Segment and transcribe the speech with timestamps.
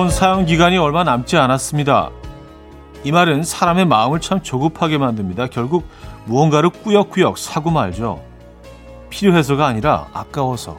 [0.00, 2.08] 쿠폰 사용 기간이 얼마 남지 않았습니다.
[3.04, 5.48] 이 말은 사람의 마음을 참 조급하게 만듭니다.
[5.48, 5.86] 결국
[6.24, 8.22] 무언가를 꾸역꾸역 사고 말죠.
[9.10, 10.78] 필요해서가 아니라 아까워서.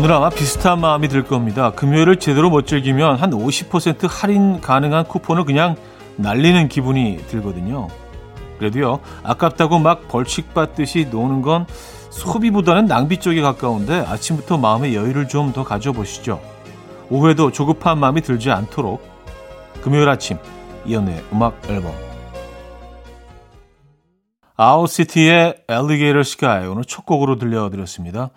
[0.00, 1.72] 오늘 아마 비슷한 마음이 들 겁니다.
[1.72, 5.76] 금요일을 제대로 못 즐기면 한 50% 할인 가능한 쿠폰을 그냥
[6.16, 7.88] 날리는 기분이 들거든요.
[8.58, 11.66] 그래도요, 아깝다고 막 벌칙 받듯이 노는 건
[12.08, 16.40] 소비보다는 낭비 쪽에 가까운데 아침부터 마음의 여유를 좀 더 가져보시죠.
[17.10, 19.06] 오후에도 조급한 마음이 들지 않도록
[19.82, 20.38] 금요일 아침
[20.86, 21.92] 이연의 음악 앨범
[24.56, 28.30] 아웃시티의 엘리게이터 스카이 오늘 첫 곡으로 들려드렸습니다.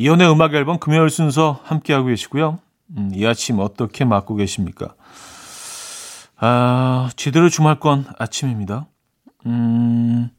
[0.00, 2.58] 이연의 음악 앨범 금요일 순서 함께하고 계시고요.
[2.96, 4.94] 음, 이 아침 어떻게 맞고 계십니까?
[6.38, 8.86] 아, 제대로 주말권 아침입니다.
[9.44, 10.30] 음,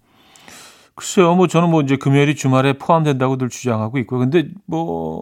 [0.96, 5.22] 글쎄요, 뭐 저는 뭐 이제 금요일이 주말에 포함된다고들 주장하고 있고, 근데 뭐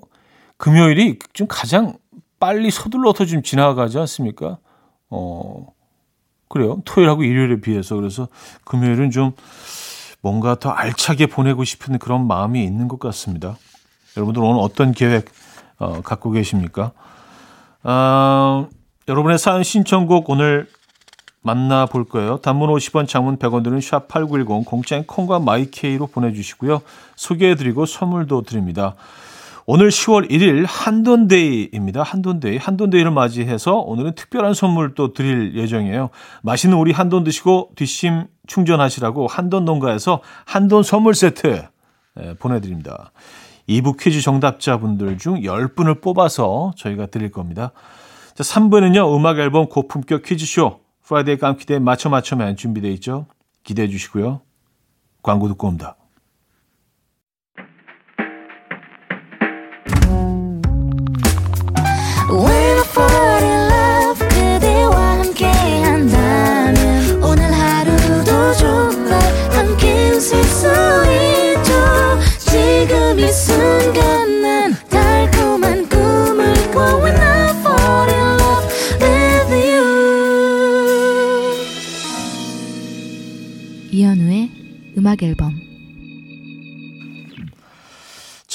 [0.55, 1.97] 금요일이 좀 가장
[2.39, 4.57] 빨리 서둘러서 좀 지나가지 않습니까?
[5.09, 5.67] 어,
[6.47, 6.81] 그래요.
[6.85, 7.97] 토요일하고 일요일에 비해서.
[7.97, 8.29] 그래서
[8.63, 9.33] 금요일은 좀
[10.21, 13.57] 뭔가 더 알차게 보내고 싶은 그런 마음이 있는 것 같습니다.
[14.17, 15.25] 여러분들 오늘 어떤 계획
[15.77, 16.91] 어, 갖고 계십니까?
[17.83, 18.67] 어,
[19.07, 20.67] 여러분의 사연 신청곡 오늘
[21.41, 22.37] 만나볼 거예요.
[22.37, 26.81] 단문 50원, 장문 100원 드는 샵8910 공짜인 콩과 마이케이로 보내주시고요.
[27.15, 28.95] 소개해드리고 선물도 드립니다.
[29.65, 32.01] 오늘 10월 1일 한돈데이입니다.
[32.01, 32.57] 한돈데이.
[32.57, 36.09] 한돈데이를 맞이해서 오늘은 특별한 선물 또 드릴 예정이에요.
[36.41, 41.67] 맛있는 우리 한돈 드시고 뒷심 충전하시라고 한돈 농가에서 한돈 선물 세트
[42.19, 43.11] 예, 보내드립니다.
[43.69, 47.71] 2부 퀴즈 정답자분들 중 10분을 뽑아서 저희가 드릴 겁니다.
[48.33, 53.27] 자, 3부는요, 음악 앨범 고품격 퀴즈쇼, Friday 깜퀴데이 맞춰 맞춰맨 준비되어 있죠.
[53.63, 54.41] 기대해 주시고요.
[55.21, 55.95] 광고 듣고 옵니다.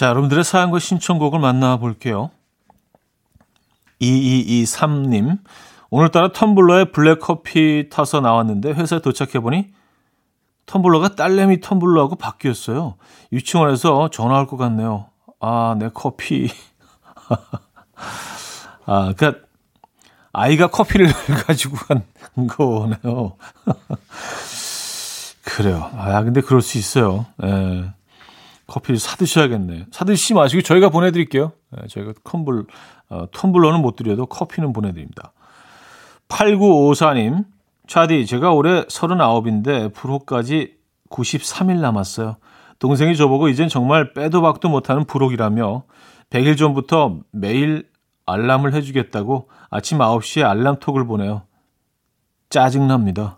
[0.04, 2.30] 자, 여러분들의 사연과 신청곡을 만나볼게요.
[4.02, 5.38] 2223님,
[5.88, 9.72] 오늘따라 텀블러에 블랙커피 타서 나왔는데 회사에 도착해보니
[10.66, 12.96] 텀블러가 딸내미 텀블러하고 바뀌었어요.
[13.32, 15.06] 유치원에서 전화할 것 같네요.
[15.40, 16.50] 아, 내 커피.
[18.84, 19.38] 아, 그니까,
[20.34, 21.10] 아이가 커피를
[21.46, 22.02] 가지고 간
[22.46, 23.36] 거네요.
[25.44, 25.90] 그래요.
[25.96, 27.24] 아, 근데 그럴 수 있어요.
[27.42, 27.94] 예.
[28.66, 29.86] 커피를 사드셔야겠네.
[29.90, 31.52] 사드시지 마시고 저희가 보내드릴게요.
[31.76, 32.64] 예, 저희가 컴블,
[33.10, 35.32] 어, 텀블러는 못 드려도 커피는 보내드립니다.
[36.28, 37.44] 8954님,
[37.86, 40.76] 차디, 제가 올해 39인데 불호까지
[41.10, 42.36] 93일 남았어요.
[42.78, 45.84] 동생이 저보고 이젠 정말 빼도 박도 못하는 불혹이라며
[46.30, 47.88] 100일 전부터 매일
[48.26, 51.42] 알람을 해주겠다고 아침 9시에 알람톡을 보내요.
[52.48, 53.36] 짜증납니다.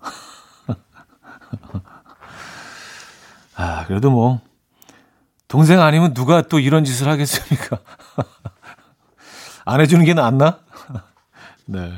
[3.57, 4.41] 아, 그래도 뭐,
[5.49, 7.79] 동생 아니면 누가 또 이런 짓을 하겠습니까?
[9.65, 10.59] 안 해주는 게 낫나?
[11.67, 11.93] 네.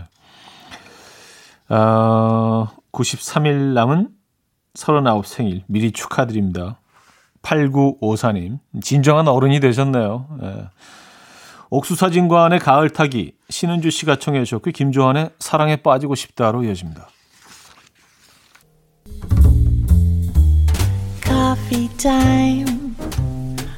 [1.68, 4.08] 어, 93일 남은
[4.74, 6.80] 39 생일 미리 축하드립니다.
[7.42, 8.58] 8954님.
[8.82, 10.38] 진정한 어른이 되셨네요.
[10.40, 10.68] 네.
[11.70, 17.08] 옥수사진관의 가을 타기 신은주 씨가 청해 주셨고 김조한의 사랑에 빠지고 싶다로 이어집니다.
[21.24, 22.77] coffee time.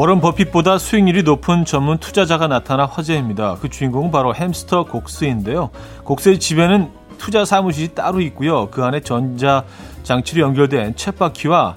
[0.00, 3.58] 워런 버핏보다 수익률이 높은 전문 투자자가 나타나 화제입니다.
[3.60, 5.68] 그 주인공은 바로 햄스터 곡스인데요.
[6.04, 8.70] 곡스의 집에는 투자 사무실이 따로 있고요.
[8.70, 9.62] 그 안에 전자
[10.02, 11.74] 장치로 연결된 챗바퀴와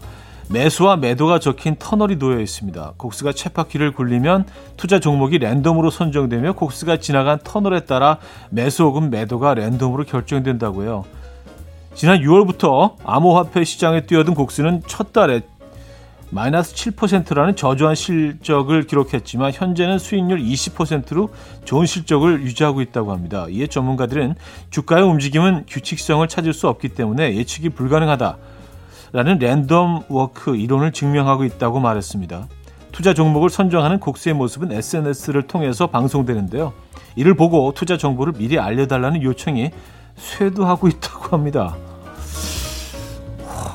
[0.50, 2.94] 매수와 매도가 적힌 터널이 놓여 있습니다.
[2.96, 4.46] 곡스가 쳇바퀴를 굴리면
[4.78, 11.04] 투자 종목이 랜덤으로 선정되며 곡스가 지나간 터널에 따라 매수 혹은 매도가 랜덤으로 결정된다고요.
[11.94, 15.42] 지난 6월부터 암호화폐 시장에 뛰어든 곡스는 첫 달에
[16.30, 21.30] 마이너스 7%라는 저조한 실적을 기록했지만 현재는 수익률 20%로
[21.66, 23.46] 좋은 실적을 유지하고 있다고 합니다.
[23.50, 24.36] 이에 전문가들은
[24.70, 28.38] 주가의 움직임은 규칙성을 찾을 수 없기 때문에 예측이 불가능하다.
[29.12, 32.48] 라는 random walk 이론을 증명하고 있다고 말했습니다.
[32.92, 36.74] 투자 종목을 선정하는 곡수의 모습은 SNS를 통해서 방송되는데요.
[37.16, 39.72] 이를 보고 투자 정보를 미리 알려달라는 요청이
[40.16, 41.76] 쇄도하고 있다고 합니다.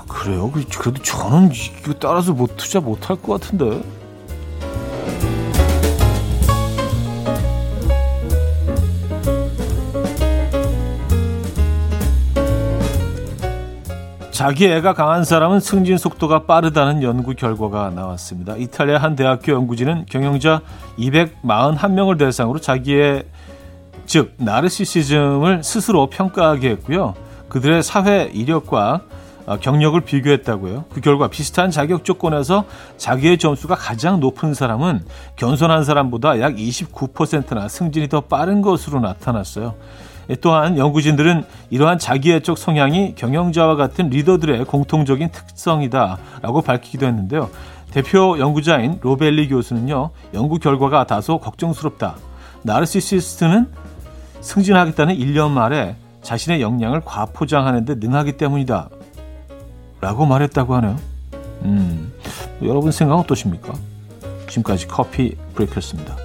[0.09, 0.51] 그래요?
[0.51, 3.83] 그래도 저는 이거 따라서 못 투자 못 할 것 같은데.
[14.31, 18.55] 자기 애가 강한 사람은 승진 속도가 빠르다는 연구 결과가 나왔습니다.
[18.57, 20.61] 이탈리아 한 대학교 연구진은 경영자
[20.99, 23.25] 241명을 대상으로 자기의
[24.07, 27.15] 즉 나르시시즘을 스스로 평가하게 했고요.
[27.49, 29.18] 그들의 사회 이력과 어,
[29.57, 30.85] 경력을 비교했다고요.
[30.91, 32.65] 그 결과 비슷한 자격 조건에서
[32.97, 35.05] 자기의 점수가 가장 높은 사람은
[35.37, 39.75] 겸손한 사람보다 약 29%나 승진이 더 빠른 것으로 나타났어요.
[40.31, 47.49] 예, 또한 연구진들은 이러한 자기애적 성향이 경영자와 같은 리더들의 공통적인 특성이다라고 밝히기도 했는데요.
[47.91, 52.17] 대표 연구자인 로벨리 교수는요, 연구 결과가 다소 걱정스럽다.
[52.63, 53.67] 나르시시스트는
[54.41, 58.91] 승진하겠다는 1년 말에 자신의 역량을 과포장하는 데 능하기 때문이다.
[60.01, 60.97] 라고 말했다고 하네요.
[61.63, 62.13] 음,
[62.63, 63.75] 여러분 생각 어떠십니까?
[64.49, 66.17] 지금까지 커피 브레이크였습니다.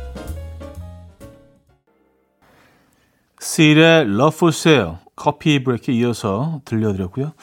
[3.39, 7.33] 스일의 Love for Sale 커피 브레이크 이어서 들려드렸고요.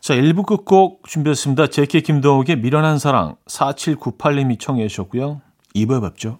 [0.00, 1.66] 자, 1부 끝곡 준비했습니다.
[1.68, 5.40] 제키 김동욱의 미련한 사랑 4798님이 청해 주셨고요.
[5.74, 6.38] 2부에 뵙죠.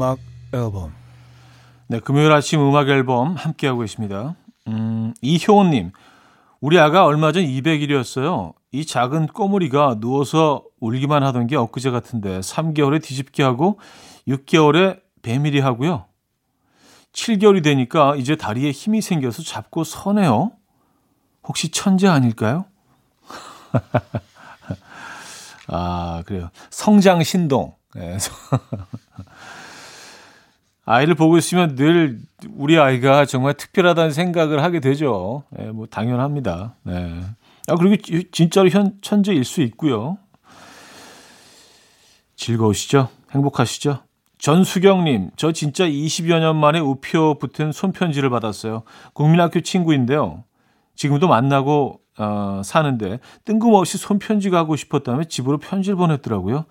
[0.00, 0.18] 음악
[0.54, 0.94] 앨범.
[1.86, 4.34] 네, 금요일 아침 음악 앨범 함께하고 계십니다.
[4.66, 5.92] 음, 이효원님,
[6.62, 8.54] 우리 아가 얼마 전 200일이었어요.
[8.72, 13.78] 이 작은 꼬물이가 누워서 울기만 하던 게 엊그제 같은데 3개월에 뒤집기 하고
[14.26, 16.06] 6개월에 배밀이 하고요.
[17.12, 20.52] 7개월이 되니까 이제 다리에 힘이 생겨서 잡고 서네요.
[21.44, 22.64] 혹시 천재 아닐까요?
[25.68, 26.48] 아, 그래요.
[26.70, 27.74] 성장 신동.
[27.94, 28.16] 네.
[30.90, 32.18] 아이를 보고 있으면 늘
[32.56, 35.44] 우리 아이가 정말 특별하다는 생각을 하게 되죠.
[35.50, 36.74] 네, 뭐 당연합니다.
[36.82, 37.20] 네.
[37.68, 38.02] 아 그리고
[38.32, 40.18] 진짜로 현 천재일 수 있고요.
[42.34, 43.08] 즐거우시죠?
[43.30, 44.00] 행복하시죠?
[44.38, 48.82] 전수경님, 저 진짜 20여 년 만에 우표 붙은 손편지를 받았어요.
[49.12, 50.42] 국민학교 친구인데요.
[50.96, 56.64] 지금도 만나고 어, 사는데 뜬금없이 손편지 가고 싶었다며 집으로 편지를 보냈더라고요.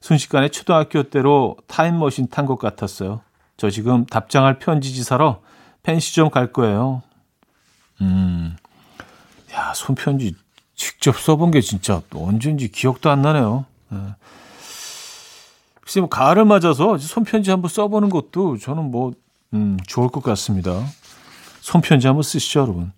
[0.00, 3.20] 순식간에 초등학교 때로 타임머신 탄 것 같았어요.
[3.62, 5.40] 저 지금 답장할 편지지 사러
[5.84, 7.00] 펜시점 갈 거예요.
[8.00, 8.56] 음,
[9.54, 10.34] 야, 손편지
[10.74, 13.64] 직접 써본 게 진짜 언제인지 기억도 안 나네요.
[13.90, 13.98] 네.
[15.80, 19.12] 글쎄, 뭐, 가을을 맞아서 손편지 한번 써보는 것도 저는 뭐,
[19.54, 20.84] 음, 좋을 것 같습니다.
[21.60, 22.90] 손편지 한번 쓰시죠, 여러분.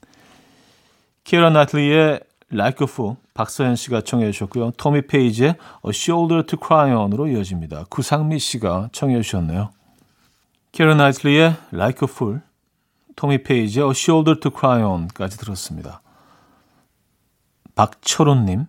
[1.24, 4.70] 키라 나틀리의 Like a Fool 박서연 씨가 청해 주셨고요.
[4.78, 7.84] 토미 페이지의 A Shoulder to Cry On으로 이어집니다.
[7.90, 9.68] 구상미 씨가 청해 주셨네요.
[10.74, 12.40] 키라 나이틀리의 Like a Fool,
[13.14, 16.02] 토미 페이지의 A Shoulder to Cry On까지 들었습니다.
[17.76, 18.66] 박철훈님,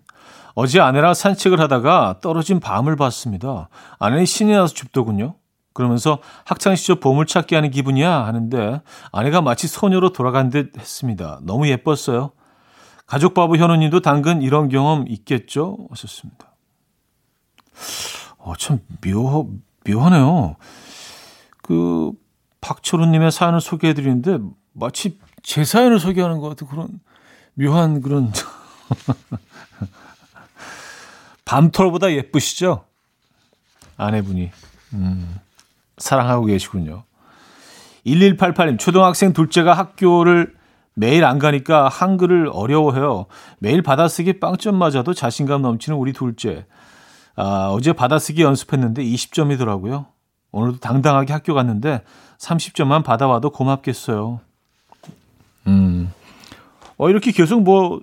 [0.54, 3.70] 어제 아내랑 산책을 하다가 떨어진 밤을 봤습니다.
[3.98, 5.34] 아내는 신이 나서 춥더군요.
[5.74, 8.82] 그러면서 학창시절 보물찾기 하는 기분이야 하는데
[9.12, 11.40] 아내가 마치 소녀로 돌아간 듯 했습니다.
[11.42, 12.34] 너무 예뻤어요.
[13.08, 15.80] 가족 바보 현우님도 당근 이런 경험 있겠죠?
[15.90, 16.54] 하셨습니다.
[18.38, 19.50] 어, 참 묘,
[19.90, 20.56] 묘하네요.
[21.66, 22.12] 그,
[22.62, 24.38] 박철우님의 사연을 소개해드리는데
[24.74, 27.00] 마치 제 사연을 소개하는 것 같은 그런
[27.56, 28.32] 묘한 그런.
[31.46, 32.86] 밤톨보다 예쁘시죠?
[33.98, 34.52] 아내분이.
[34.94, 35.40] 음,
[35.98, 37.04] 사랑하고 계시군요.
[38.06, 40.56] 1188님, 초등학생 둘째가 학교를
[40.94, 43.26] 매일 안 가니까 한글을 어려워해요.
[43.58, 46.68] 매일 받아쓰기 빵점 맞아도 자신감 넘치는 우리 둘째.
[47.36, 50.15] 아, 어제 받아쓰기 연습했는데 20점이더라고요.
[50.56, 52.02] 오늘도 당당하게 학교 갔는데
[52.38, 54.40] 30점만 받아와도 고맙겠어요.
[55.68, 56.14] 음.
[56.98, 58.00] 어, 이렇게 계속 뭐,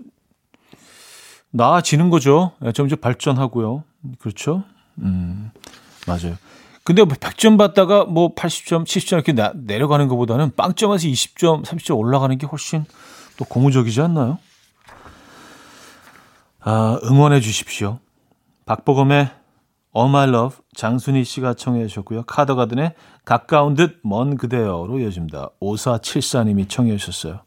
[1.50, 2.52] 나아지는 거죠.
[2.62, 3.84] 예, 점점 발전하고요.
[4.18, 4.64] 그렇죠?
[4.98, 5.50] 음,
[6.06, 6.36] 맞아요.
[6.84, 12.36] 근데 뭐 100점 받다가 뭐 80점, 70점 이렇게 나, 내려가는 것보다는 빵점에서 20점, 30점 올라가는
[12.36, 12.84] 게 훨씬
[13.38, 14.38] 또 고무적이지 않나요?
[16.60, 17.98] 아, 응원해 주십시오.
[18.66, 19.30] 박보검의
[19.94, 22.22] All My Love 장순희 씨가 청해 주셨고요.
[22.22, 22.94] 카더가든의
[23.24, 25.50] 가까운 듯 먼 그대여로 이어집니다.
[25.60, 27.40] 5474님이 청해 주셨어요.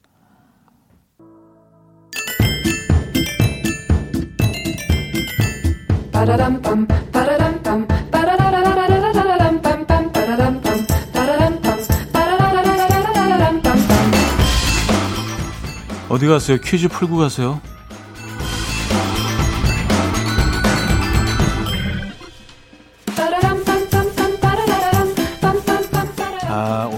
[16.08, 16.58] 어디 가세요?
[16.64, 17.60] 퀴즈 풀고 가세요.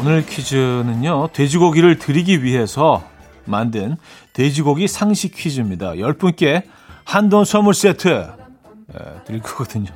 [0.07, 1.31] 오늘 퀴즈는요.
[1.33, 3.03] 돼지고기를 드리기 위해서
[3.43, 3.97] 만든
[4.31, 5.95] 돼지고기 상식 퀴즈입니다.
[5.95, 6.63] 10분께
[7.03, 9.89] 한돈 선물 세트 예, 드릴 거거든요.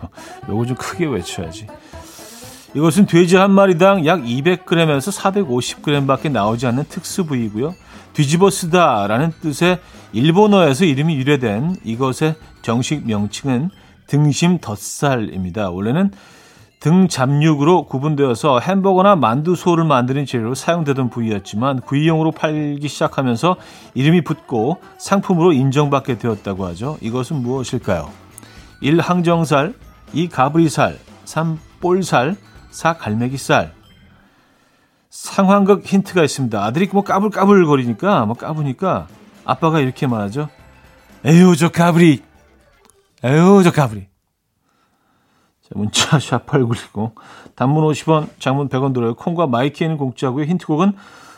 [0.50, 1.68] 요거 좀 크게 외쳐야지.
[2.76, 7.74] 이것은 돼지 한 마리당 약 200g에서 450g밖에 나오지 않는 특수 부위고요.
[8.12, 9.80] 뒤집어 쓰다라는 뜻의
[10.12, 13.70] 일본어에서 이름이 유래된 이것의 정식 명칭은
[14.08, 15.70] 등심 덧살입니다.
[15.70, 16.12] 원래는
[16.82, 23.56] 등 잡육으로 구분되어서 햄버거나 만두 소를 만드는 재료로 사용되던 부위였지만 구이용으로 팔기 시작하면서
[23.94, 26.98] 이름이 붙고 상품으로 인정받게 되었다고 하죠.
[27.02, 28.10] 이것은 무엇일까요?
[28.82, 29.00] 1.
[29.00, 29.76] 항정살
[30.14, 30.30] 2.
[30.30, 31.60] 가브리살 3.
[31.82, 32.36] 볼살
[32.72, 32.98] 4.
[32.98, 33.74] 갈매기살
[35.12, 36.64] 상황극 힌트가 있습니다.
[36.64, 39.08] 아들이 뭐 까불까불 거리니까 뭐 까부니까
[39.46, 40.50] 아빠가 이렇게 말하죠.
[41.26, 42.24] 에휴 저 가브리
[43.24, 44.11] 에휴 저 가브리 자,
[45.74, 47.12] 문자 샵8910
[47.56, 49.16] 단문 50원 장문 100원 들어요.
[49.16, 50.46] 콩과 마이키에는 공짜고요.
[50.46, 50.94] 힌트곡은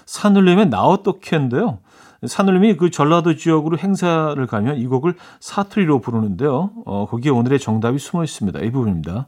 [0.06, 1.80] 산울림의 나어떡캔인데요.
[2.26, 6.72] 산울림이 그 전라도 지역으로 행사를 가면 이 곡을 사투리로 부르는데요.
[6.86, 8.60] 어, 거기에 오늘의 정답이 숨어 있습니다.
[8.62, 9.28] 이 부분입니다.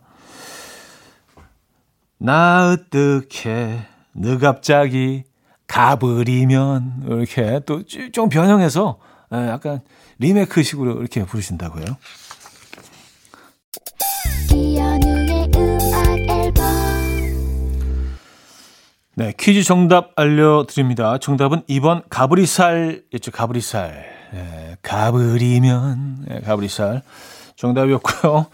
[2.17, 5.23] 나 어떡해 너 갑자기
[5.67, 7.81] 가버리면 이렇게 또
[8.13, 8.97] 좀 변형해서
[9.33, 9.81] 예, 약간
[10.19, 11.83] 리메이크식으로 이렇게 부르신다고요.
[19.17, 21.17] 네, 퀴즈 정답 알려드립니다.
[21.19, 23.31] 정답은 2번 가브리살이었죠.
[23.31, 24.05] 가브리살.
[24.33, 27.01] 네, 가브리면 네, 가브리살
[27.55, 28.47] 정답이었고요.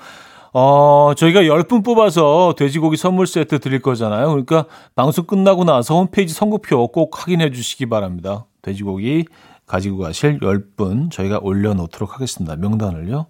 [0.54, 4.28] 어, 저희가 10분 뽑아서 돼지고기 선물 세트 드릴 거잖아요.
[4.28, 8.46] 그러니까 방송 끝나고 나서 홈페이지 선곡표 꼭 확인해 주시기 바랍니다.
[8.62, 9.26] 돼지고기
[9.66, 12.56] 가지고 가실 10분 저희가 올려놓도록 하겠습니다.
[12.56, 13.26] 명단을요.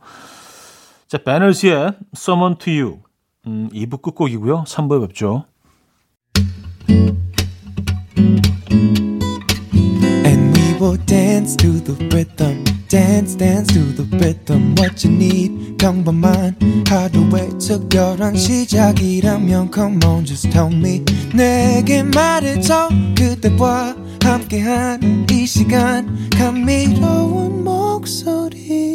[1.08, 3.00] 자, 배너스의 Someone to You.
[3.48, 4.66] 음, 2부 끝곡이고요.
[4.68, 5.46] 3부에 뵙죠.
[10.98, 12.64] Dance to the rhythm.
[12.92, 20.50] dance dance to the rhythm what you need 평범한 하루의 특별한 시작이라면 come on just
[20.50, 21.02] tell me
[21.34, 28.92] 내게 말해줘 그대와 함께한 이 시간 감미로운 목소리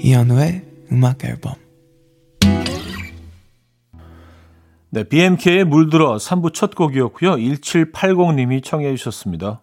[0.00, 1.61] 이현우의 음악 앨범
[4.94, 7.36] 네, BMK의 물들어 3부 첫 곡이었고요.
[7.36, 9.62] 1780님이 청해 주셨습니다.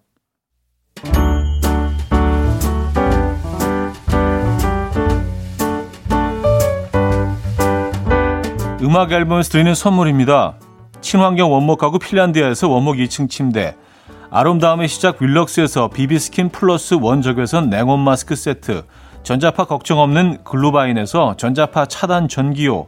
[8.82, 10.58] 음악 앨범에서 드리는 선물입니다.
[11.00, 13.76] 친환경 원목 가구 핀란드에서 원목 2층 침대
[14.32, 18.82] 아름다움의 시작 윌럭스에서 비비스킨 플러스 원적외선 냉온 마스크 세트
[19.22, 22.88] 전자파 걱정 없는 글루바인에서 전자파 차단 전기요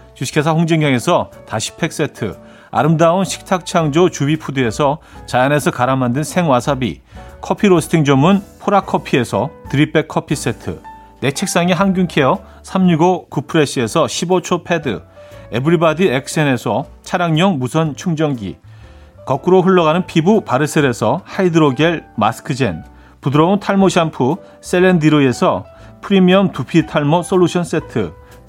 [0.21, 2.37] 주식회사 홍진경에서 다시팩 세트
[2.69, 7.01] 아름다운 식탁 창조 주비푸드에서 자연에서 갈아 만든 생와사비
[7.41, 10.79] 커피 로스팅 전문 포라커피에서 드립백 커피 세트
[11.21, 15.01] 내 책상의 항균케어 365 구프레시에서 15초 패드
[15.53, 18.57] 에브리바디 엑센에서 차량용 무선 충전기
[19.25, 22.83] 거꾸로 흘러가는 피부 바르셀에서 하이드로겔 마스크젠
[23.21, 25.65] 부드러운 탈모 샴푸 셀렌디로에서
[26.01, 28.20] 프리미엄 두피 탈모 솔루션 세트,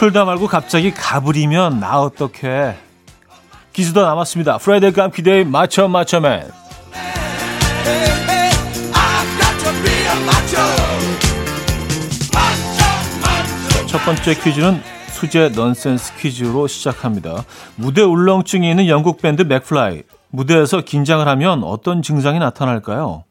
[0.00, 2.74] 풀다 말고 갑자기 가버리면 나 어떡해.
[3.74, 4.56] 퀴즈도 남았습니다.
[4.56, 6.50] Friday 깜퀴데이 맞춰 맞춰맨.
[13.88, 14.80] 첫 번째 퀴즈는
[15.10, 17.44] 수제 넌센스 퀴즈로 시작합니다.
[17.76, 20.04] 무대 울렁증이 있는 영국 밴드 맥플라이.
[20.30, 23.24] 무대에서 긴장을 하면 어떤 증상이 나타날까요?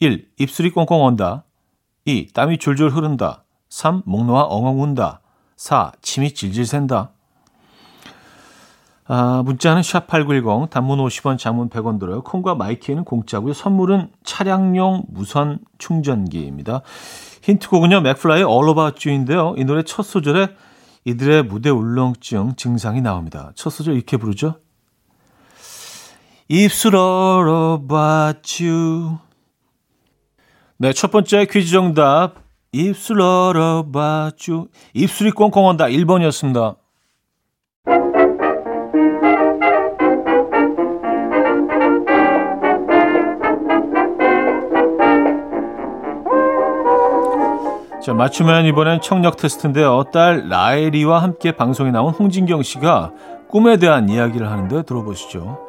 [0.00, 0.26] 1.
[0.38, 1.44] 입술이 꽁꽁 언다.
[2.04, 2.32] 2.
[2.34, 3.44] 땀이 줄줄 흐른다.
[3.68, 4.02] 3.
[4.06, 5.20] 목 놓아 엉엉 운다.
[5.64, 5.92] 4.
[6.02, 7.12] 침이 질질 샌다.
[9.06, 12.22] 아, 문자는 샵8910, 단문 50원, 장문 100원 들어요.
[12.22, 13.54] 콩과 마이케이는 공짜고요.
[13.54, 16.82] 선물은 차량용 무선 충전기입니다.
[17.40, 19.54] 힌트곡은요, 맥플라이의 All About You인데요.
[19.56, 20.48] 이 노래 첫 소절에
[21.06, 23.52] 이들의 무대 울렁증 증상이 나옵니다.
[23.54, 24.56] 첫 소절 이렇게 부르죠.
[26.48, 29.16] 입술 All About You.
[30.76, 32.43] 네, 첫 번째 퀴즈 정답.
[32.74, 36.74] 입술 얼어봐주 입술이 꽁꽁한다 1번이었습니다.
[48.04, 50.04] 자, 맞추면 이번엔 청력 테스트인데요.
[50.12, 53.12] 딸 라엘이와 함께 방송에 나온 홍진경 씨가
[53.48, 55.63] 꿈에 대한 이야기를 하는데 들어보시죠.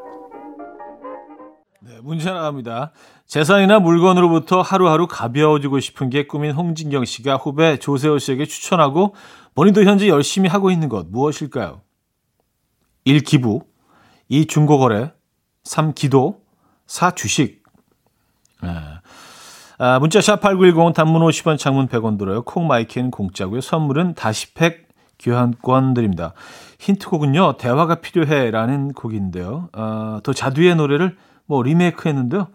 [2.05, 2.91] 네, 문제 나갑니다.
[3.25, 9.15] 재산이나 물건으로부터 하루하루 가벼워지고 싶은 게 꿈인 홍진경 씨가 후배 조세호 씨에게 추천하고
[9.55, 11.81] 본인도 현재 열심히 하고 있는 것 무엇일까요?
[13.05, 13.21] 1.
[13.21, 13.63] 기부
[14.29, 14.45] 2.
[14.45, 15.13] 중고거래
[15.63, 15.93] 3.
[15.93, 16.41] 기도
[16.85, 17.11] 4.
[17.11, 17.63] 주식
[18.61, 18.69] 네.
[19.79, 22.43] 아, 문자 샵8910 단문 50원 장문 100원 들어요.
[22.43, 23.61] 콩마이키는 공짜고요.
[23.61, 24.87] 선물은 다시팩
[25.17, 26.33] 교환권 드립니다.
[26.79, 27.57] 힌트곡은요.
[27.57, 29.69] 대화가 필요해라는 곡인데요.
[29.73, 32.47] 아, 더 자두의 노래를 뭐 리메이크 했는데요.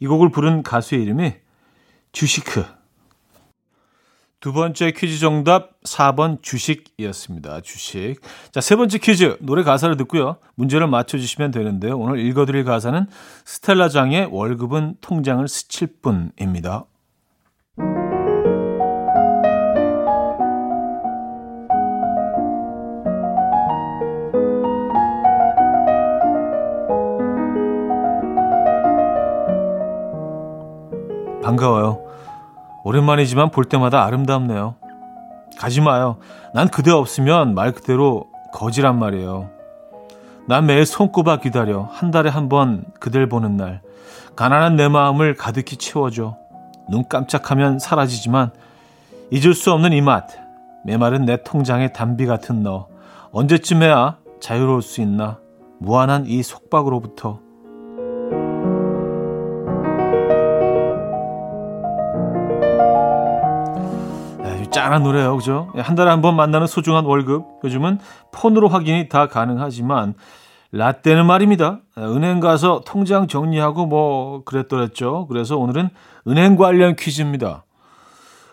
[0.00, 1.34] 이 곡을 부른 가수의 이름이
[2.12, 2.64] 주시크.
[4.40, 7.62] 두 번째 퀴즈 정답 4번 주식이었습니다.
[7.62, 8.16] 주식.
[8.52, 10.36] 자, 세 번째 퀴즈 노래 가사를 듣고요.
[10.54, 11.98] 문제를 맞춰 주시면 되는데요.
[11.98, 13.06] 오늘 읽어 드릴 가사는
[13.44, 16.84] 스텔라 장의 월급은 통장을 스칠 뿐입니다.
[31.46, 32.02] 반가워요.
[32.82, 34.74] 오랜만이지만 볼 때마다 아름답네요.
[35.58, 36.16] 가지 마요.
[36.52, 39.48] 난 그대 없으면 말 그대로 거지란 말이에요.
[40.48, 41.88] 난 매일 손꼽아 기다려.
[41.92, 43.80] 한 달에 한 번 그댈 보는 날.
[44.34, 46.36] 가난한 내 마음을 가득히 채워줘.
[46.90, 48.50] 눈 깜짝하면 사라지지만
[49.30, 50.26] 잊을 수 없는 이 맛.
[50.84, 52.88] 메마른 내 통장의 단비 같은 너.
[53.30, 55.38] 언제쯤에야 자유로울 수 있나?
[55.78, 57.40] 무한한 이 속박으로부터.
[64.76, 65.34] 짠한 노래예요.
[65.38, 65.72] 그죠?
[65.74, 67.46] 한 달에 한 번 만나는 소중한 월급.
[67.64, 67.98] 요즘은
[68.32, 70.12] 폰으로 확인이 다 가능하지만
[70.72, 71.80] 라떼는 말입니다.
[71.96, 75.28] 은행 가서 통장 정리하고 뭐 그랬더랬죠.
[75.28, 75.88] 그래서 오늘은
[76.28, 77.64] 은행 관련 퀴즈입니다.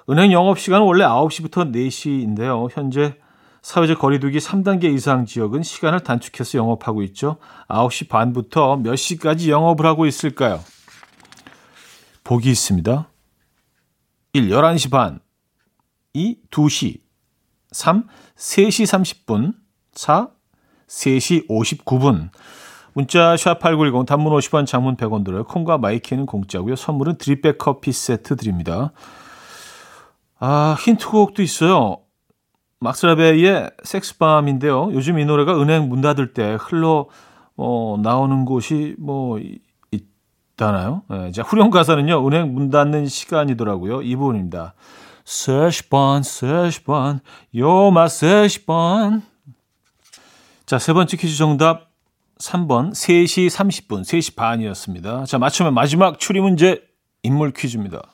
[0.09, 2.69] 은행 영업 시간은 원래 9시부터 4시인데요.
[2.71, 3.15] 현재
[3.61, 7.35] 사회적 거리두기 3단계 이상 지역은 시간을 단축해서 영업하고 있죠.
[7.67, 10.61] 9시 반부터 몇 시까지 영업을 하고 있을까요?
[12.23, 13.07] 보기 있습니다.
[14.33, 14.49] 1.
[14.49, 15.19] 11시 반
[16.13, 16.37] 2.
[16.49, 16.99] 2시
[17.71, 18.07] 3.
[18.37, 19.53] 3시 30분
[19.93, 20.29] 4.
[20.87, 22.29] 3시 59분
[22.93, 25.43] 문자 샵8910 단문 50원 장문 100원 들어요.
[25.45, 26.75] 콩과 마이케이는 공짜고요.
[26.75, 28.91] 선물은 드립백 커피 세트 드립니다.
[30.39, 31.97] 아 힌트곡도 있어요.
[32.79, 34.91] 막스라베의 섹스밤인데요.
[34.93, 37.07] 요즘 이 노래가 은행 문 닫을 때 흘러
[37.55, 39.39] 어, 나오는 곳이 뭐
[39.91, 41.03] 있다나요?
[41.09, 42.27] 네, 자, 후렴 가사는요.
[42.27, 44.01] 은행 문 닫는 시간이더라고요.
[44.01, 44.73] 이 부분입니다.
[45.25, 47.19] 세시 번, 세시 번,
[47.55, 49.23] 요마 세시 번.
[50.65, 51.91] 자, 세 번째 퀴즈 정답
[52.39, 55.25] 3번 3시 30분, 3시 반이었습니다.
[55.25, 56.83] 자, 맞추면 마지막 추리 문제
[57.21, 58.12] 인물 퀴즈입니다.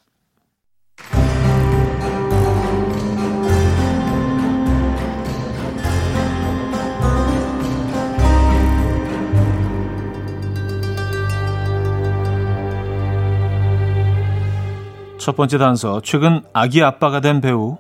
[15.20, 17.78] 첫 번째 단서, 최근 아기 아빠가 된 배우.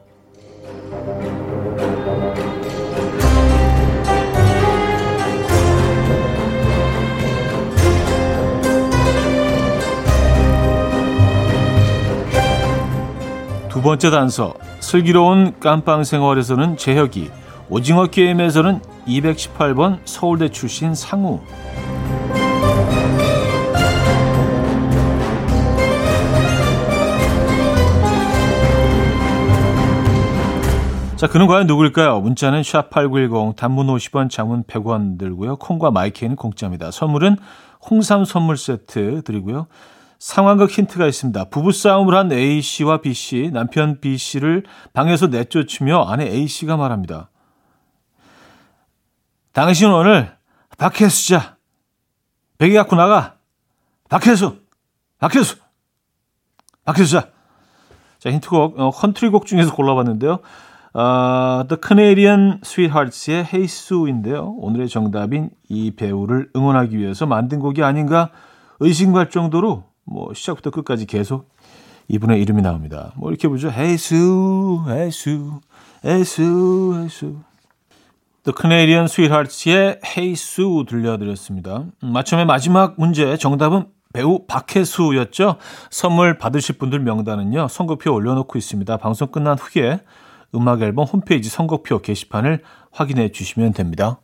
[13.69, 17.31] 두 번째 단서 슬기로운 깜빵 생활에서는 재혁이
[17.69, 21.39] 오징어 게임에서는 218번 서울대 출신 상우
[31.19, 32.21] 자, 그는 과연 누구일까요?
[32.21, 35.57] 문자는 샵8910 단문 50원 장문 100원 들고요.
[35.57, 36.91] 콩과 마이크는 공짜입니다.
[36.91, 37.35] 선물은
[37.89, 39.67] 홍삼 선물 세트 드리고요.
[40.17, 41.49] 상황극 힌트가 있습니다.
[41.49, 47.29] 부부싸움을 한 A씨와 B씨, 남편 B씨를 방에서 내쫓으며 아내 A씨가 말합니다.
[49.51, 50.33] 당신 오늘
[50.77, 51.57] 박혜수자.
[52.59, 53.35] 베개 갖고 나가.
[54.07, 54.55] 박혜수.
[55.19, 55.57] 박혜수.
[56.85, 57.17] 박해수.
[57.17, 57.27] 자.
[58.19, 60.39] 자, 힌트곡, 어, 컨트리곡 중에서 골라봤는데요.
[60.93, 64.55] 어, The Canadian Sweethearts의 Sue인데요.
[64.59, 68.31] 오늘의 정답인 이 배우를 응원하기 위해서 만든 곡이 아닌가
[68.79, 71.49] 의심갈 정도로 뭐 시작부터 끝까지 계속
[72.07, 73.13] 이분의 이름이 나옵니다.
[73.17, 73.69] 뭐 이렇게 보죠.
[73.69, 75.61] 해수, 해수,
[76.03, 77.35] 해수, 해수.
[78.43, 81.83] The Canadian Sweethearts의 해수 들려드렸습니다.
[82.03, 85.57] 음, 맞춤의 마지막 문제 정답은 배우 박혜수였죠.
[85.91, 87.67] 선물 받으실 분들 명단은요.
[87.67, 88.97] 선거표 올려놓고 있습니다.
[88.97, 89.99] 방송 끝난 후에
[90.55, 94.21] 음악 앨범 홈페이지 선거표 게시판을 확인해 주시면 됩니다.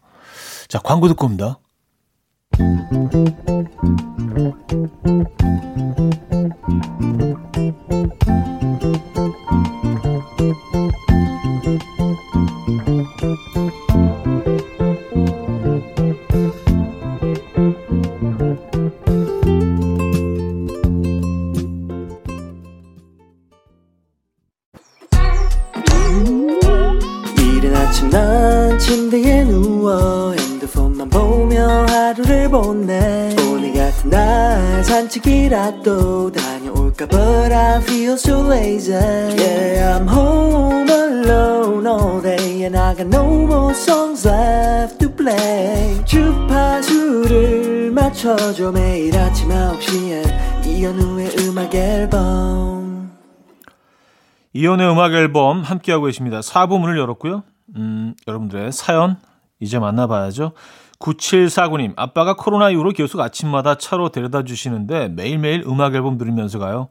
[0.67, 1.59] 자, 광고 듣고 옵니다.
[32.55, 41.85] 보내 오늘 같은 날 산책이라도 다녀올까 But I feel so lazy Yeah I'm home alone
[41.85, 49.49] all day And I got no more songs left to play 주파수를 맞춰줘 매일 아침
[49.49, 53.11] 9시에 이현우의 음악 앨범
[54.53, 56.39] 이연의 음악 앨범 함께하고 계십니다.
[56.39, 57.43] 4부 문을 열었고요.
[57.75, 59.17] 음, 여러분들의 사연
[59.59, 60.53] 이제 만나봐야죠.
[60.99, 66.89] 9749님, 아빠가 코로나 이후로 계속 아침마다 차로 데려다 주시는데 매일매일 음악 앨범 들으면서 가요.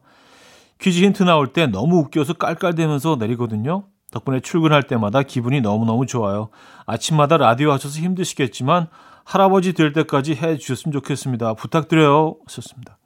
[0.78, 3.84] 퀴즈 힌트 나올 때 너무 웃겨서 깔깔대면서 내리거든요.
[4.10, 6.50] 덕분에 출근할 때마다 기분이 너무너무 좋아요.
[6.86, 8.88] 아침마다 라디오 하셔서 힘드시겠지만
[9.24, 11.54] 할아버지 될 때까지 해 주셨으면 좋겠습니다.
[11.54, 12.36] 부탁드려요.
[12.46, 12.98] 하셨습니다.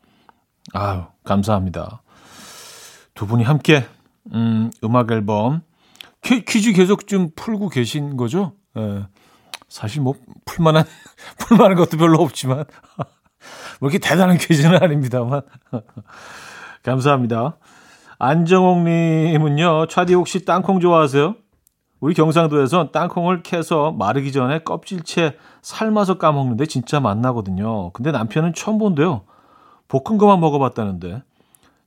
[0.75, 2.03] 아유, 감사합니다.
[3.15, 3.87] 두 분이 함께
[4.33, 5.63] 음, 음악 앨범
[6.23, 8.53] 퀴, 퀴즈 계속 좀 풀고 계신 거죠?
[8.77, 9.07] 예.
[9.69, 10.85] 사실 뭐 풀만한
[11.39, 12.65] 풀만한 것도 별로 없지만
[13.81, 15.43] 뭐 이렇게 대단한 퀴즈는 아닙니다만
[16.83, 17.57] 감사합니다.
[18.19, 21.37] 안정옥님은요, 차디 혹시 땅콩 좋아하세요?
[22.01, 27.91] 우리 경상도에선 땅콩을 캐서 마르기 전에 껍질채 삶아서 까먹는데 진짜 맛나거든요.
[27.93, 29.23] 근데 남편은 처음 본대요.
[29.89, 31.23] 볶은 것만 먹어봤다는데.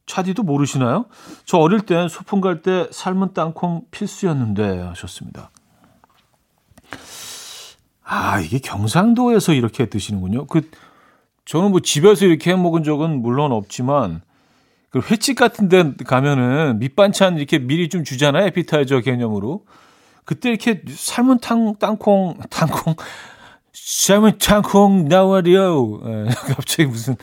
[0.05, 1.05] 차디도 모르시나요?
[1.45, 5.51] 저 어릴 땐 소풍 갈 때 삶은 땅콩 필수였는데 하셨습니다.
[8.03, 10.47] 아, 이게 경상도에서 이렇게 드시는군요.
[10.47, 10.69] 그
[11.45, 14.21] 저는 뭐 집에서 이렇게 해 먹은 적은 물론 없지만
[14.89, 18.45] 그 횟집 같은 데 가면은 밑반찬 이렇게 미리 좀 주잖아요.
[18.47, 19.65] 에피타이저 개념으로.
[20.25, 22.95] 그때 이렇게 삶은 탕, 땅콩, 땅콩,
[23.73, 26.01] 삶은 땅콩 나와리요.
[26.05, 27.15] 예, 갑자기 무슨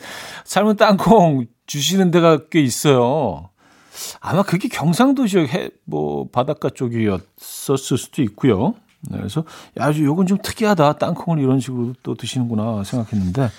[0.45, 3.49] 삶은 땅콩 주시는 데가 꽤 있어요.
[4.19, 8.73] 아마 그게 경상도 지역 해, 뭐 바닷가 쪽이었었을 수도 있고요.
[9.09, 9.43] 네, 그래서
[9.79, 10.93] 야, 요건 좀 특이하다.
[10.93, 13.49] 땅콩을 이런 식으로 또 드시는구나 생각했는데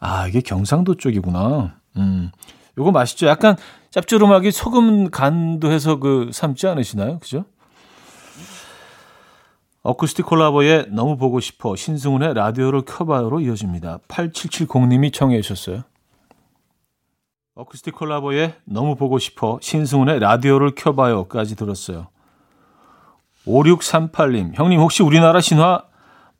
[0.00, 1.74] 아, 이게 경상도 쪽이구나.
[1.96, 2.30] 음.
[2.78, 3.26] 요거 맛있죠.
[3.26, 3.56] 약간
[3.90, 7.18] 짭조름하게 소금 간도 해서 그 삶지 않으시나요?
[7.18, 7.44] 그죠?
[9.82, 14.00] 어쿠스틱 콜라보의 너무 보고 싶어 신승훈의 라디오를 켜봐요로 이어집니다.
[14.08, 15.82] 8770님이 청해 주셨어요.
[17.54, 22.08] 어쿠스틱 콜라보의 너무 보고 싶어 신승훈의 라디오를 켜봐요까지 들었어요.
[23.48, 25.82] 5638님, 형님 혹시 우리나라 신화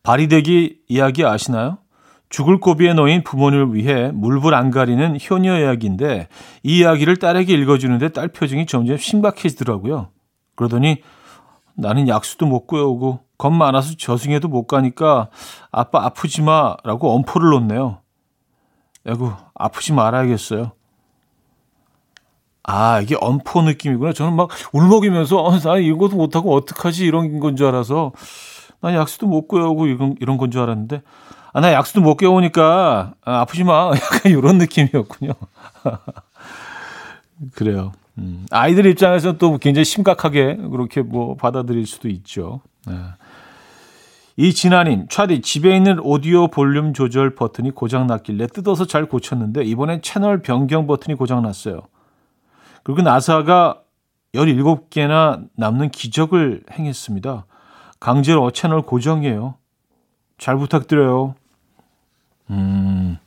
[0.02, 1.78] 바리대기 이야기 아시나요?
[2.28, 6.28] 죽을 고비에 놓인 부모님을 위해 물불 안 가리는 효녀 이야기인데
[6.62, 10.10] 이 이야기를 딸에게 읽어주는데 딸 표정이 점점 심각해지더라고요.
[10.54, 11.02] 그러더니
[11.74, 15.30] 나는 약수도 못 구해오고 겁 많아서 저승에도 못 가니까
[15.70, 17.98] 아빠 아프지 마라고 엄포를 놓네요.
[19.06, 20.72] 아이고 아프지 말아야겠어요.
[22.70, 24.12] 아 이게 엄포 느낌이구나.
[24.12, 28.12] 저는 막 울먹이면서 어, 나 이것도 못하고 어떡하지 이런 건 줄 알아서
[28.82, 31.00] 난 약수도 못 구해오고 이런 이런 건 줄 알았는데
[31.54, 33.90] 아, 나 약수도 못 깨우니까 아, 프지 마.
[33.96, 35.32] 약간 이런 느낌이었군요.
[37.54, 37.92] 그래요.
[38.18, 42.60] 음, 아이들 입장에서는 또 굉장히 심각하게 그렇게 뭐 받아들일 수도 있죠.
[42.86, 42.94] 네.
[44.36, 50.02] 이 진아님, 차디 집에 있는 오디오 볼륨 조절 버튼이 고장 났길래 뜯어서 잘 고쳤는데 이번엔
[50.02, 51.80] 채널 변경 버튼이 고장 났어요.
[52.88, 53.82] 그리고 나사가
[54.34, 57.44] 17개나 남는 기적을 행했습니다.
[58.00, 59.56] 강제로 채널 고정이에요.
[60.38, 61.34] 잘 부탁드려요.
[62.48, 63.18] 음,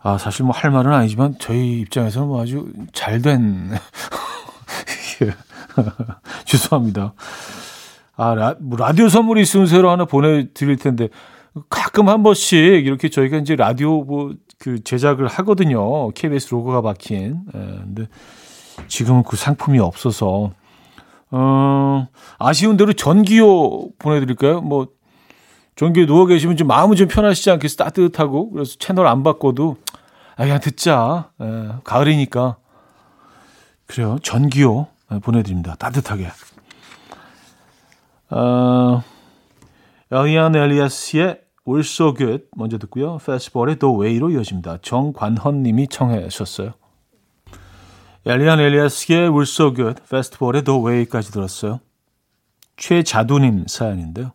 [0.00, 3.70] 아, 사실 뭐 할 말은 아니지만 저희 입장에서는 뭐 아주 잘 된,
[6.44, 7.14] 죄송합니다.
[8.14, 11.08] 아, 라, 뭐 라디오 선물이 있으면 새로 하나 보내 드릴 텐데,
[11.70, 16.10] 가끔 한 번씩 이렇게 저희가 이제 라디오 뭐 그 제작을 하거든요.
[16.10, 17.42] KBS 로고가 박힌.
[17.54, 18.08] 예, 근데
[18.88, 20.52] 지금은 그 상품이 없어서,
[21.30, 24.60] 어, 아쉬운 대로 전기요 보내드릴까요?
[24.60, 24.88] 뭐,
[25.76, 27.76] 전기에 누워 계시면 좀 마음은 좀 편하시지 않겠어?
[27.76, 28.50] 따뜻하고.
[28.50, 29.76] 그래서 채널 안 바꿔도,
[30.36, 31.30] 아, 그냥 듣자.
[31.40, 32.56] 예, 가을이니까.
[33.86, 34.18] 그래요.
[34.22, 35.76] 전기요 예, 보내드립니다.
[35.76, 36.28] 따뜻하게.
[38.30, 39.02] 어,
[40.10, 43.18] 엘리안 엘리아스의 We're So Good 먼저 듣고요.
[43.18, 44.78] 페스티벌의 The Way로 이어집니다.
[44.80, 46.72] 정관헌 님이 청해 주셨어요.
[48.24, 51.80] 엘리안 엘리아스의 We're So Good, 페스티벌의 The Way까지 들었어요.
[52.78, 54.32] 최자두님 사연인데요.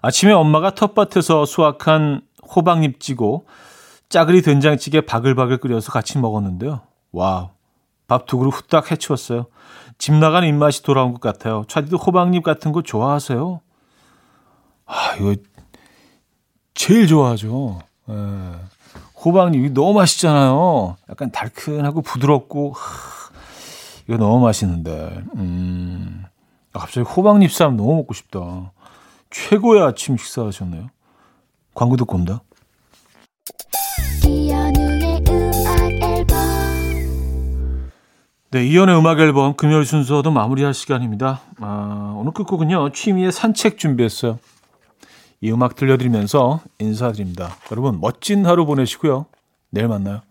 [0.00, 2.22] 아침에 엄마가 텃밭에서 수확한
[2.54, 3.46] 호박잎 찌고
[4.08, 6.80] 짜글이 된장찌개 바글바글 끓여서 같이 먹었는데요.
[7.12, 7.50] 와우.
[8.08, 9.46] 밥 두 그릇 후딱 해치웠어요.
[9.98, 11.64] 집 나간 입맛이 돌아온 것 같아요.
[11.68, 13.60] 차디도 호박잎 같은 거 좋아하세요?
[14.86, 15.36] 아, 이거
[16.74, 17.80] 제일 좋아하죠.
[18.08, 18.14] 예.
[19.24, 20.96] 호박잎이 너무 맛있잖아요.
[21.08, 23.32] 약간 달큰하고 부드럽고, 하,
[24.08, 25.22] 이거 너무 맛있는데.
[25.36, 26.24] 음,
[26.72, 28.72] 아, 갑자기 호박잎 쌈 너무 먹고 싶다.
[29.30, 30.88] 최고의 아침 식사 하셨네요.
[31.74, 32.42] 광고 듣고 온다.
[38.50, 41.40] 네, 이연의 음악 앨범 금요일 순서도 마무리할 시간입니다.
[41.60, 44.38] 아, 오늘 끝곡은요, 취미의 산책 준비했어요.
[45.42, 47.56] 이 음악 들려드리면서 인사드립니다.
[47.72, 49.26] 여러분, 멋진 하루 보내시고요.
[49.70, 50.22] 내일 만나요.